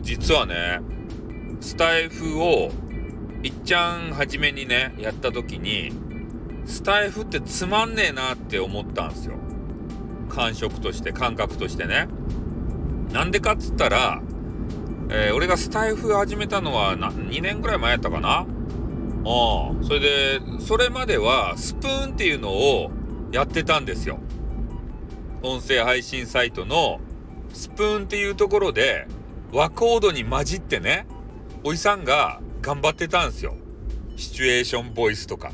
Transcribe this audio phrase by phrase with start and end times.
[0.00, 0.80] 実はね
[1.60, 2.70] スタイフを
[3.42, 5.92] いっちゃん初めにねやった時に
[6.66, 9.36] スタイフってつまんねえなって思ったんですよ。
[10.28, 12.08] 感触として感覚としてね。
[13.12, 14.20] なんでかっつったら、
[15.08, 18.46] えー、俺がスタイフ始めたのは2年ぐらい前やったかな。
[19.24, 19.84] うん。
[19.84, 22.90] それでそれまではスプーンっていうのを
[23.32, 24.18] やってたんですよ。
[25.42, 27.00] 音声配信サイトの
[27.52, 29.06] スプーンっていうところで
[29.52, 31.06] 和コードに混じってね
[31.64, 33.54] おじさんが頑張ってたんですよ。
[34.16, 35.52] シチュエーションボイスとか。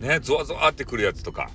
[0.00, 1.50] ねゾワゾワってくるやつとか。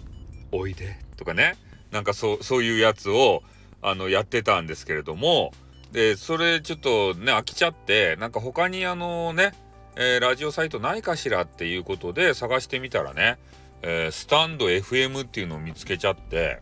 [0.52, 1.58] おいでとかね。
[1.92, 3.44] なんかそうそういうやつを
[3.82, 5.52] あのやってたんですけれども。
[5.92, 9.52] でそれちょっとね飽きちゃってなんか他にあのね、
[9.98, 13.38] えー、ラジオサイトないかしらっていうことで探してみたらね、
[13.82, 16.62] えー、スタンド FM っていうのを見つけちゃって。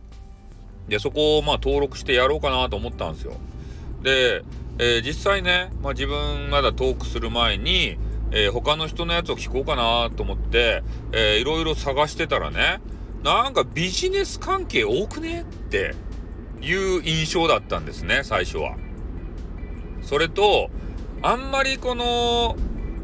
[0.88, 3.34] でそこをまあ登録してやろうかなと思ったんですよ。
[4.02, 4.42] で、
[4.82, 7.98] えー、実際ね、まあ、自分まだトークする前に、
[8.30, 12.80] えー、他の人のやつを聞こうかなと思って、えー、いろいろ探してたらね
[13.22, 15.94] なんかビジネス関係多くねって
[16.62, 18.76] いう印象だったんですね最初は。
[20.00, 20.70] それと
[21.20, 22.56] あんまりこの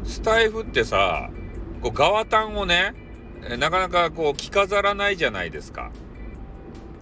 [0.03, 1.29] スタイフってさ
[1.83, 2.95] こう側端をね
[3.59, 5.91] なかなかこう着飾らないじゃないですか。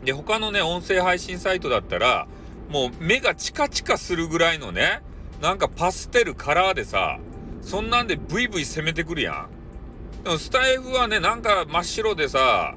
[0.04, 2.28] で他のね音声配信サイトだったら
[2.70, 5.02] もう目がチカチカするぐらいのね
[5.42, 7.20] なんかパステルカラーでさ
[7.62, 9.50] そんなんでブイブイ攻めてくるやん。
[10.24, 12.76] でもスタイフはねなんか真っ白でさ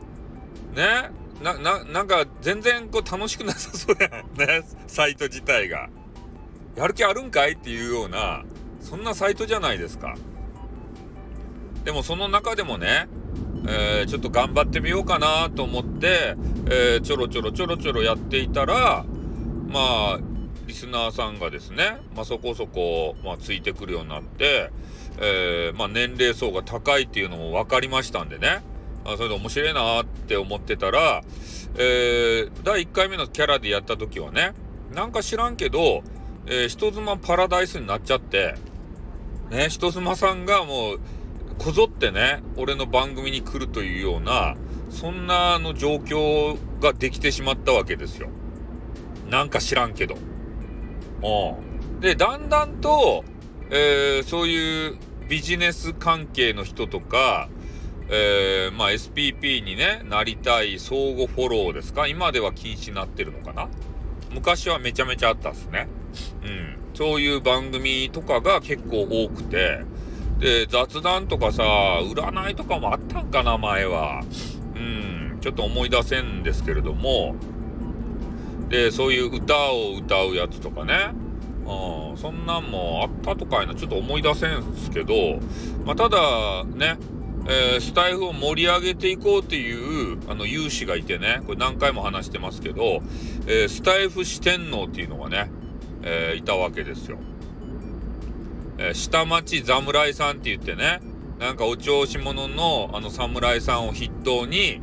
[0.75, 1.11] ね
[1.43, 4.13] な、な、なんか全然こう楽しくなさそうやん。
[4.37, 4.63] ね。
[4.87, 5.89] サイト自体が。
[6.77, 8.45] やる気あるんかいっていうような、
[8.81, 10.15] そんなサイトじゃないですか。
[11.85, 13.09] でもその中でもね、
[13.67, 16.37] えー、ちょっと頑張ってみようかなと思って、
[16.71, 19.05] えー、ちょろちょろちょろちょろやっていたら、
[19.69, 20.19] まあ、
[20.67, 24.71] リスナーさんがですね、まあ、そこそこ、まあ、ついてくるようになって、
[25.19, 28.63] えー、まあ、年齢層が高いっていうのも分かりましたんでね、
[29.05, 31.23] あそれで面白いなって思ってたら、
[31.77, 34.53] えー、第1回目のキャラでやった時はね、
[34.95, 36.03] なんか知らんけど、
[36.47, 38.55] えー、人妻パラダイスになっちゃって、
[39.51, 41.01] ね、人妻さんがもう、
[41.59, 44.57] こぞってね、俺の番組に来るというような、
[44.91, 48.29] そんなの状況ができてしまったわけですよ。
[49.29, 50.17] なんか知らんけど。
[51.23, 52.01] うん。
[52.01, 53.25] で、だんだんと、
[53.71, 57.49] えー、そういうビジネス関係の人とか、
[58.09, 62.07] えー、まあ SPP にね、なりたい相互フォローですか？
[62.07, 63.69] 今では禁止になってるのかな？
[64.33, 65.89] 昔はめちゃめちゃあったっすね。
[66.43, 66.79] うん。
[66.95, 69.81] そういう番組とかが結構多くて、
[70.39, 71.63] で、雑談とかさ、
[72.03, 74.23] 占いとかもあったんかな、前は。
[74.75, 77.35] うん、ちょっと思い出せんですけれども、
[78.69, 81.13] で、そういう歌を歌うやつとかね、
[81.67, 85.15] うん、そんなんもあったとかいな、ちょっと思い出せんすけど、
[85.85, 86.99] まあ、ただ、ね、
[87.51, 93.01] えー、スタイフを盛り上げていこうっていうあの有志がいてねこれ何回も話してますけど、
[93.47, 95.51] えー、スタイフ四天王っていうのがね、
[96.03, 97.19] えー、いたわけですよ。
[98.81, 101.01] え下町侍さんって言ってね
[101.41, 104.81] なんかお調子者のあの侍さんを筆頭に、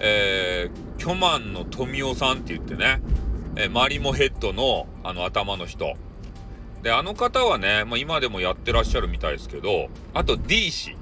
[0.00, 0.70] え
[1.02, 3.02] 巨万の富夫さんって言ってね、
[3.56, 5.96] えマリモヘッドのあの頭の人。
[6.84, 10.96] で、あの方はね、まあ、今でもやってらっしゃるみたいですけど、あと D 氏。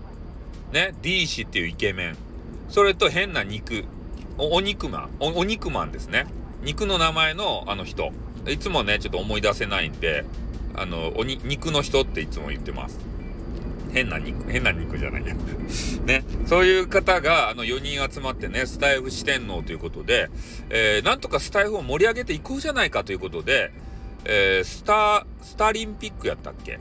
[0.72, 2.16] ね、D 氏っていうイケメン。
[2.70, 3.84] それと変な肉。
[4.38, 5.40] おお肉マンお。
[5.40, 6.24] お肉マンですね。
[6.62, 8.10] 肉の名前のあの人。
[8.48, 10.24] いつもね、ちょっと思い出せないんで、
[10.76, 12.98] あの、おに、肉の人っていつも言ってます。
[13.92, 15.34] 変な肉、変な肉じゃないや。
[16.06, 16.24] ね。
[16.46, 20.30] そういう方が、あの、4人集まってね、スタイフ四天王ということで、
[20.68, 23.72] えー、なんとかスタイフを盛り上げていこうじゃないかということで、
[24.24, 26.78] えー、スター、スタリンピックやったっけ？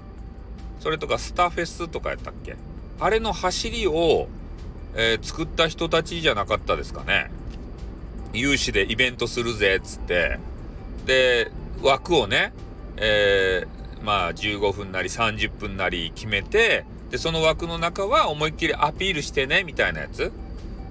[0.80, 2.56] それとかスターフェスとかやったっけ？
[3.00, 4.28] あれの走りを、
[4.96, 7.32] えー、作った人たちじゃなかったですかね。
[8.34, 10.38] 有志でイベントするぜ、っつって。
[11.06, 11.52] で、
[11.82, 12.54] 枠をね、
[12.98, 20.32] えー、まあ15分なり30分なり決めて、で、その枠の中は思いっきりアピールしてね、みたいなやつ。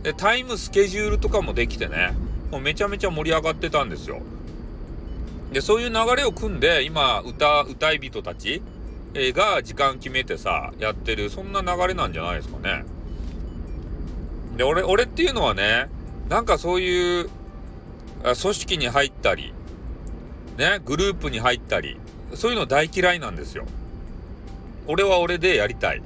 [0.02, 2.14] で、タイムスケジュールとかもできてね、
[2.50, 4.20] もうめちゃめちゃ盛り上がってたんですよ。
[5.52, 8.62] で、そういう流れを組んで、今、歌、歌い人たち、
[9.14, 12.84] が時間決めてさ、やってる、そんな流れなんじゃないですかね。
[14.56, 15.88] で、俺、俺っていうのはね、
[16.28, 17.30] なんかそういう、
[18.22, 19.54] 組織に入ったり、
[20.58, 21.98] ね、グループに入ったり、
[22.34, 23.64] そういうの大嫌いなんですよ。
[24.88, 26.02] 俺は俺でやりたい。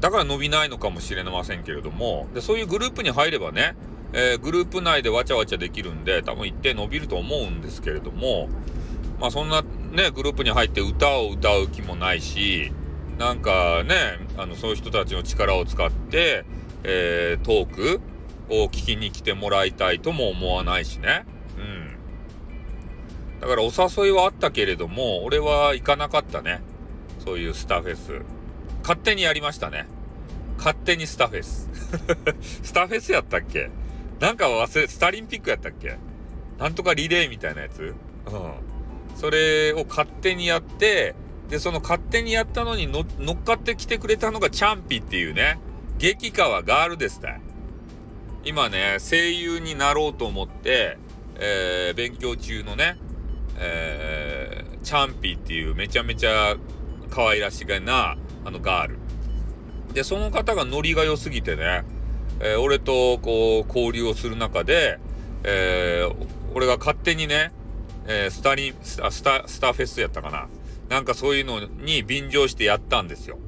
[0.00, 3.76] だから伸びないのかもしれませんけれども、でそういうグループに入ればね、
[4.12, 8.48] えー、グループ内でわちゃわちゃできるんで、多分一定伸びると思うんですけれども、
[9.20, 12.72] まあそんなね、グループに入って歌を歌う気もないし、
[13.18, 16.44] なんかね、あの、そういう人たちの力を使って、
[16.82, 18.00] えー、トーク
[18.50, 21.24] を聞きに来てもらいたいとも思わないしね。
[21.56, 21.60] う
[23.36, 23.40] ん。
[23.40, 26.60] だからお誘いはあったけれども、俺は行かなかったね。
[27.24, 28.22] そういうスタフェス。
[28.82, 29.86] 勝手にやりましたね。
[30.58, 31.68] 勝手にスタフェス。
[32.62, 33.70] スタフェスやったっけ？
[34.20, 35.96] なんか忘れ、スタリンピックやったっけ？
[36.58, 37.80] なんとかリレーみたいなやつ？
[37.80, 37.94] うん。
[39.16, 41.14] それを勝手にやって、
[41.48, 45.58] で、その勝手にやったのに乗っかってきてくれたのがチャンピっていうね、
[45.98, 47.40] 激川ガールですね。
[48.44, 50.98] 今ね、声優になろうと思って、
[51.36, 52.98] えー、勉強中のね、
[53.58, 56.56] えー、チャンピっていうめちゃめちゃ
[57.14, 58.98] 可愛らしげな、あのガール。
[59.92, 61.84] で、その方がノリが良すぎてね、
[62.40, 64.98] えー、俺とこう交流をする中で、
[65.44, 67.52] えー、俺が勝手にね、
[68.08, 70.48] えー、スタリ、スタ、スタ、スターフェスやったかな。
[70.88, 73.38] なんかそういうのに便乗してやったんですよ。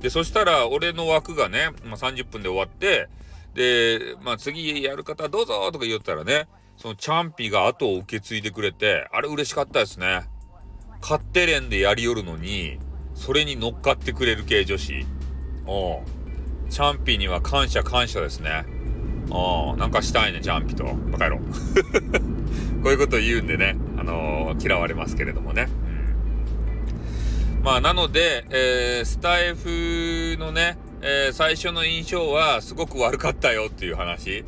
[0.00, 3.08] で、そしたら俺の枠がね、まあ、30分で終わって、
[3.54, 6.46] で、まあ次やる方どうぞとか言ったらね、
[6.76, 10.28] そのチャンピが後を受け継いでくれて、あれ嬉しかったですね。
[11.00, 12.78] 勝手連でやりよるのに、
[13.14, 15.06] それに乗っかってくれる系女子。
[15.66, 16.02] お
[16.70, 18.64] チャンピには感謝感謝ですね。
[19.30, 20.84] おなんかしたいね、チャンピと。
[20.84, 21.40] バカ野郎。
[22.82, 25.68] こういうこと言うんでね、あのー、嫌われますけれどもね。
[27.62, 34.44] まあ、なので、えー、スタイフのね、えー、最初の印象はすごく悪かったよっていう話。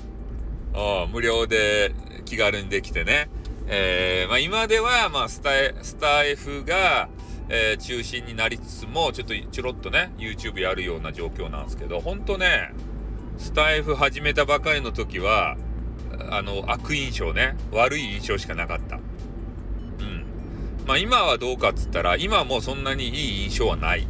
[1.12, 1.92] 無料で
[2.24, 3.28] 気軽にできてね。
[3.70, 5.50] えー、まあ、今では、まあ、スタ、
[5.82, 7.10] スタイフが、
[7.50, 12.72] えー、中心になりつつも、ちょっとちょろっとね、YouTube やるような状況なんですけど、ほんとね、
[13.36, 15.56] スタイフ始めたばかりの時は、
[16.30, 17.56] あの、悪印象ね。
[17.70, 18.96] 悪い印象しかなかった。
[18.96, 20.24] うん。
[20.86, 24.08] まあ今はどうかっつったら、今もそんなにいい印象はない。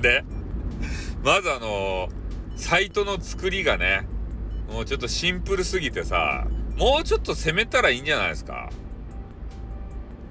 [0.00, 0.24] で、
[1.22, 2.08] まずあの
[2.56, 4.06] サイトの作りがね、
[4.70, 6.46] もうちょっとシンプルすぎてさ、
[6.80, 8.70] もうちょっと攻めたらいいんじゃないですか。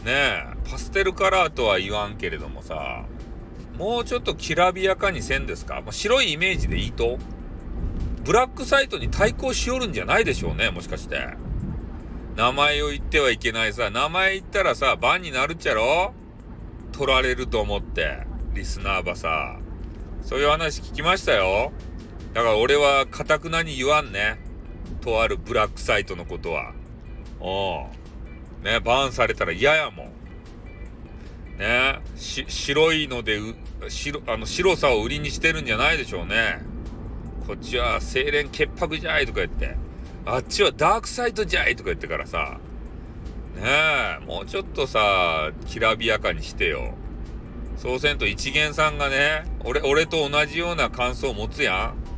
[0.04, 3.06] ねえ、パステルカラーとは言わんけれどもさ、
[3.78, 7.19] もうちょっときらびやかにせんですか、まあ、白いイメージでいいと
[8.24, 11.38] ブラックサイトに対抗しよるんじゃないでしょうね、もしかして。
[12.36, 16.16] 名前を言ってはいけないさ、名前言ったらさ、バンになるっちゃろ
[16.94, 18.24] 取られると思って、
[18.56, 19.60] リスナーばさ。
[20.24, 21.72] そういう話聞きましたよ。
[22.34, 24.49] だから俺は、かたくなに言わんね。
[25.00, 26.74] とあるブラックサイトのことは。
[27.40, 30.12] おうね、バーンされたら嫌やもん。
[31.57, 33.40] ね、白いので、
[33.88, 36.62] 白、あの、白さを売りにしてるんじゃないでしょうね。
[37.48, 39.75] こっちは清廉潔白じゃいとか言って、
[40.25, 42.60] あっちはダークサイドじゃいとか言ってからさ、
[43.56, 43.63] ね
[44.22, 46.94] え、もうちょっとさ、きらびやかにしてよ。
[47.78, 52.08] そうせんと一元さんがね、俺、俺と同じような感想を持つやん。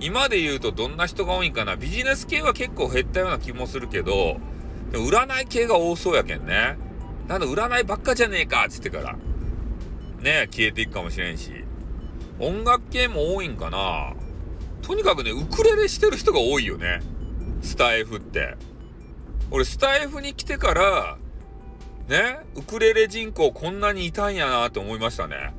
[0.00, 4.38] 今で言うとどんな人が多いんかなビジネス系は結構減ったような気もするけど、
[4.92, 6.78] 占い系が多そうやけんね。
[7.28, 9.16] なんだ占いばっかじゃねえかっつってから。
[10.20, 11.52] ね消えていくかもしれんし。
[12.38, 14.14] 音楽系も多いんかな
[14.82, 17.00] とにかくね、ウクレレしてる人が多いよね。
[17.62, 18.56] スタイフって。
[19.50, 21.16] 俺、スタイフに来てから、
[22.08, 25.54] ね、ウクレレ人口こんなにいたんやなって思いましたね。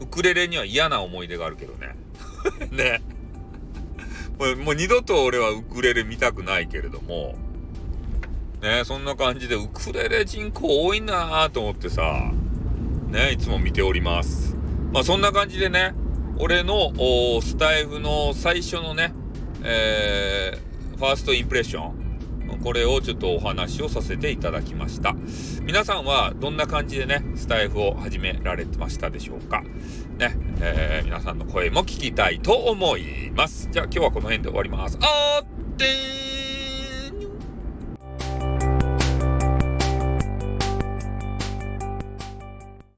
[0.00, 1.96] ウクレレには嫌な思い出があるけどね。
[2.70, 3.02] ね。
[4.38, 7.34] もうもう二度と俺はウクレレ見たくないけれども、
[8.62, 12.32] ね、そんな感じでウクレレ人口多いなぁと思ってさ、
[13.08, 14.56] ね、いつも見ております。
[14.92, 15.92] まあそんな感じでね、
[16.38, 16.92] 俺の
[17.42, 19.12] スタイフの最初のね、
[19.64, 22.07] えー、ファーストインプレッション、
[22.62, 25.14] これをちょっとお話をさせていただきました。
[25.62, 29.62] 皆さんはどんな感じでね、スタイフを始められてましたでしょうか。
[30.18, 33.68] ね、えー、皆さんの声も聞きたいと思います。
[33.70, 34.98] じゃあ今日はこの辺で終わります。
[35.00, 35.46] あーっ
[35.76, 36.27] てー